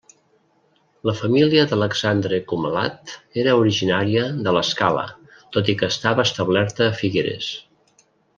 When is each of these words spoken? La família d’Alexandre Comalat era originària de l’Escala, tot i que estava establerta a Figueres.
La 1.09 1.13
família 1.17 1.65
d’Alexandre 1.73 2.39
Comalat 2.51 3.13
era 3.43 3.53
originària 3.65 4.25
de 4.49 4.55
l’Escala, 4.57 5.05
tot 5.59 5.71
i 5.75 5.77
que 5.83 5.91
estava 5.97 6.25
establerta 6.31 6.89
a 6.89 6.97
Figueres. 7.03 7.53